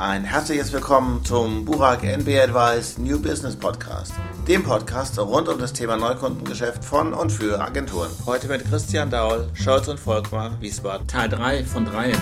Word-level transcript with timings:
Ein 0.00 0.22
herzliches 0.22 0.72
Willkommen 0.72 1.24
zum 1.24 1.64
Burak 1.64 2.04
NB 2.04 2.28
Advice 2.38 2.98
New 2.98 3.20
Business 3.20 3.56
Podcast, 3.56 4.12
dem 4.46 4.62
Podcast 4.62 5.18
rund 5.18 5.48
um 5.48 5.58
das 5.58 5.72
Thema 5.72 5.96
Neukundengeschäft 5.96 6.84
von 6.84 7.12
und 7.12 7.32
für 7.32 7.60
Agenturen. 7.60 8.08
Heute 8.24 8.46
mit 8.46 8.64
Christian 8.64 9.10
Daul, 9.10 9.48
Scholz 9.54 9.88
und 9.88 9.98
Volkmar, 9.98 10.52
Wiesbaden. 10.60 11.08
Teil 11.08 11.28
3 11.28 11.64
von 11.64 11.84
3. 11.84 12.12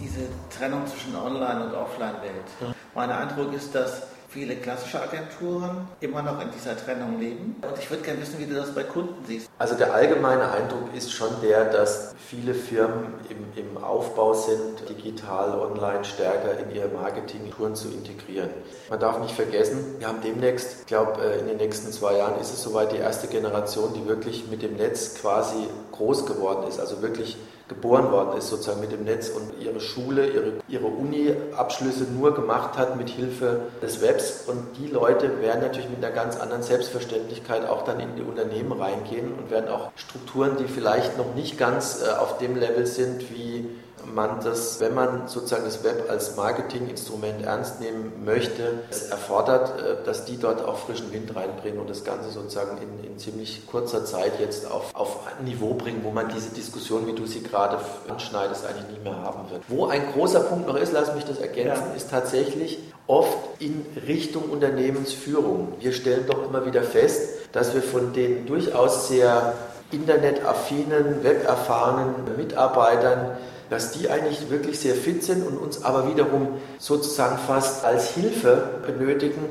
Diese 0.00 0.20
Trennung 0.56 0.86
zwischen 0.86 1.14
Online- 1.14 1.66
und 1.66 1.74
Offline-Welt. 1.74 2.74
Mein 2.94 3.10
Eindruck 3.10 3.52
ist, 3.52 3.74
dass 3.74 4.04
viele 4.30 4.54
klassische 4.54 5.02
Agenturen 5.02 5.88
immer 6.00 6.22
noch 6.22 6.40
in 6.40 6.50
dieser 6.52 6.76
Trennung 6.76 7.18
leben. 7.18 7.56
Und 7.62 7.78
ich 7.78 7.90
würde 7.90 8.04
gerne 8.04 8.20
wissen, 8.20 8.38
wie 8.38 8.46
du 8.46 8.54
das 8.54 8.72
bei 8.74 8.84
Kunden 8.84 9.24
siehst. 9.26 9.50
Also 9.58 9.74
der 9.74 9.92
allgemeine 9.92 10.50
Eindruck 10.52 10.94
ist 10.94 11.12
schon 11.12 11.30
der, 11.42 11.64
dass 11.64 12.14
viele 12.28 12.54
Firmen 12.54 13.14
im, 13.28 13.38
im 13.56 13.82
Aufbau 13.82 14.34
sind, 14.34 14.88
digital, 14.88 15.58
online 15.58 16.04
stärker 16.04 16.58
in 16.60 16.74
ihre 16.74 16.88
Marketingtouren 16.88 17.74
zu 17.74 17.88
integrieren. 17.88 18.50
Man 18.88 19.00
darf 19.00 19.18
nicht 19.20 19.34
vergessen, 19.34 19.96
wir 19.98 20.06
haben 20.06 20.22
demnächst, 20.22 20.80
ich 20.80 20.86
glaube 20.86 21.20
in 21.40 21.48
den 21.48 21.56
nächsten 21.56 21.90
zwei 21.90 22.16
Jahren 22.16 22.40
ist 22.40 22.52
es 22.52 22.62
soweit 22.62 22.92
die 22.92 22.98
erste 22.98 23.26
Generation, 23.26 23.94
die 23.94 24.06
wirklich 24.06 24.48
mit 24.48 24.62
dem 24.62 24.76
Netz 24.76 25.16
quasi 25.20 25.66
groß 25.92 26.26
geworden 26.26 26.68
ist, 26.68 26.78
also 26.78 27.02
wirklich 27.02 27.36
geboren 27.70 28.10
worden 28.10 28.36
ist, 28.36 28.48
sozusagen 28.48 28.80
mit 28.80 28.92
dem 28.92 29.04
Netz 29.04 29.30
und 29.30 29.52
ihre 29.62 29.80
Schule, 29.80 30.28
ihre, 30.28 30.52
ihre 30.68 30.86
Uni-Abschlüsse 30.86 32.04
nur 32.04 32.34
gemacht 32.34 32.76
hat 32.76 32.96
mit 32.96 33.08
Hilfe 33.08 33.60
des 33.80 34.02
Webs. 34.02 34.19
Und 34.46 34.76
die 34.78 34.88
Leute 34.88 35.40
werden 35.40 35.60
natürlich 35.60 35.90
mit 35.90 36.04
einer 36.04 36.14
ganz 36.14 36.36
anderen 36.38 36.62
Selbstverständlichkeit 36.62 37.68
auch 37.68 37.84
dann 37.84 38.00
in 38.00 38.16
die 38.16 38.22
Unternehmen 38.22 38.72
reingehen 38.72 39.32
und 39.34 39.50
werden 39.50 39.68
auch 39.68 39.90
Strukturen, 39.96 40.56
die 40.56 40.64
vielleicht 40.64 41.16
noch 41.18 41.34
nicht 41.34 41.58
ganz 41.58 42.02
äh, 42.02 42.10
auf 42.10 42.38
dem 42.38 42.56
Level 42.56 42.86
sind, 42.86 43.30
wie 43.30 43.68
man 44.06 44.40
das, 44.42 44.80
wenn 44.80 44.94
man 44.94 45.28
sozusagen 45.28 45.64
das 45.64 45.84
Web 45.84 46.06
als 46.08 46.36
Marketinginstrument 46.36 47.44
ernst 47.44 47.80
nehmen 47.80 48.24
möchte, 48.24 48.80
es 48.90 49.10
erfordert, 49.10 49.80
äh, 49.80 50.04
dass 50.04 50.24
die 50.24 50.38
dort 50.38 50.64
auch 50.64 50.78
frischen 50.78 51.12
Wind 51.12 51.34
reinbringen 51.34 51.80
und 51.80 51.90
das 51.90 52.04
Ganze 52.04 52.30
sozusagen 52.30 52.78
in, 52.78 53.12
in 53.12 53.18
ziemlich 53.18 53.66
kurzer 53.66 54.04
Zeit 54.04 54.40
jetzt 54.40 54.70
auf, 54.70 54.94
auf 54.94 55.20
ein 55.26 55.44
Niveau 55.44 55.74
bringen, 55.74 56.00
wo 56.02 56.10
man 56.10 56.28
diese 56.28 56.50
Diskussion, 56.50 57.06
wie 57.06 57.14
du 57.14 57.26
sie 57.26 57.42
gerade 57.42 57.78
anschneidest, 58.08 58.66
eigentlich 58.66 58.88
nicht 58.88 59.04
mehr 59.04 59.20
haben 59.22 59.50
wird. 59.50 59.62
Wo 59.68 59.86
ein 59.86 60.12
großer 60.12 60.40
Punkt 60.40 60.66
noch 60.66 60.76
ist, 60.76 60.92
lass 60.92 61.14
mich 61.14 61.24
das 61.24 61.38
ergänzen, 61.38 61.84
ja. 61.90 61.96
ist 61.96 62.10
tatsächlich 62.10 62.78
oft 63.06 63.38
in 63.58 63.84
Richtung 64.06 64.44
Unternehmensführung. 64.44 65.74
Wir 65.80 65.92
stellen 65.92 66.26
doch 66.26 66.44
immer 66.44 66.64
wieder 66.64 66.82
fest, 66.82 67.50
dass 67.52 67.74
wir 67.74 67.82
von 67.82 68.12
den 68.12 68.46
durchaus 68.46 69.08
sehr 69.08 69.54
internetaffinen, 69.90 71.22
weberfahrenen 71.22 72.36
Mitarbeitern 72.36 73.36
dass 73.70 73.92
die 73.92 74.10
eigentlich 74.10 74.50
wirklich 74.50 74.78
sehr 74.78 74.94
fit 74.94 75.22
sind 75.22 75.46
und 75.46 75.56
uns 75.56 75.84
aber 75.84 76.08
wiederum 76.10 76.48
sozusagen 76.78 77.38
fast 77.38 77.84
als 77.84 78.10
Hilfe 78.10 78.80
benötigen. 78.86 79.44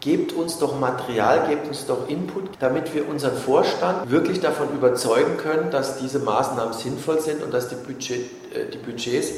Gebt 0.00 0.32
uns 0.32 0.58
doch 0.58 0.78
Material, 0.78 1.48
gebt 1.48 1.68
uns 1.68 1.86
doch 1.86 2.08
Input, 2.08 2.50
damit 2.58 2.94
wir 2.94 3.08
unseren 3.08 3.36
Vorstand 3.36 4.10
wirklich 4.10 4.40
davon 4.40 4.68
überzeugen 4.74 5.36
können, 5.36 5.70
dass 5.70 5.98
diese 5.98 6.18
Maßnahmen 6.18 6.72
sinnvoll 6.72 7.20
sind 7.20 7.42
und 7.42 7.52
dass 7.52 7.68
die, 7.68 7.74
Budget, 7.76 8.30
äh, 8.54 8.70
die 8.72 8.78
Budgets 8.78 9.32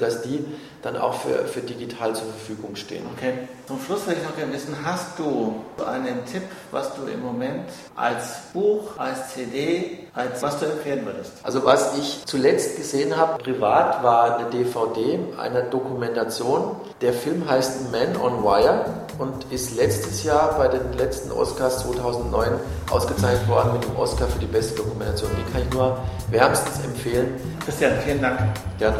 dass 0.00 0.22
die 0.22 0.44
dann 0.82 0.96
auch 0.96 1.14
für, 1.14 1.46
für 1.46 1.60
digital 1.60 2.14
zur 2.14 2.26
Verfügung 2.26 2.76
stehen. 2.76 3.04
Okay. 3.16 3.32
Zum 3.66 3.80
Schluss 3.80 4.06
würde 4.06 4.20
ich 4.20 4.26
noch 4.28 4.36
gerne 4.36 4.52
wissen, 4.52 4.76
hast 4.84 5.18
du 5.18 5.54
einen 5.84 6.24
Tipp, 6.26 6.42
was 6.70 6.94
du 6.94 7.06
im 7.06 7.22
Moment 7.22 7.64
als 7.96 8.52
Buch, 8.52 8.98
als 8.98 9.32
CD, 9.32 10.00
als 10.14 10.42
was 10.42 10.60
du 10.60 10.66
empfehlen 10.66 11.06
würdest? 11.06 11.32
Also 11.42 11.64
was 11.64 11.96
ich 11.96 12.24
zuletzt 12.26 12.76
gesehen 12.76 13.16
habe, 13.16 13.42
privat, 13.42 14.02
war 14.02 14.38
eine 14.38 14.50
DVD 14.50 15.18
einer 15.38 15.62
Dokumentation. 15.62 16.76
Der 17.00 17.14
Film 17.14 17.48
heißt 17.48 17.90
Man 17.90 18.16
on 18.20 18.44
Wire 18.44 18.84
und 19.18 19.50
ist 19.50 19.76
letztes 19.76 20.24
Jahr 20.24 20.58
bei 20.58 20.68
den 20.68 20.92
letzten 20.98 21.32
Oscars 21.32 21.82
2009 21.84 22.52
ausgezeichnet 22.90 23.48
worden 23.48 23.72
mit 23.72 23.84
dem 23.84 23.96
Oscar 23.96 24.26
für 24.26 24.38
die 24.38 24.46
beste 24.46 24.74
Dokumentation. 24.76 25.30
Die 25.38 25.52
kann 25.52 25.62
ich 25.62 25.74
nur 25.74 25.98
wärmstens 26.30 26.84
empfehlen. 26.84 27.34
Christian, 27.64 27.92
vielen 28.04 28.20
Dank. 28.20 28.40
Gerne. 28.78 28.98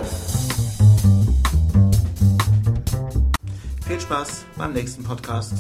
Spaß 4.05 4.45
beim 4.59 4.75
nächsten 4.75 5.03
Podcast. 5.03 5.55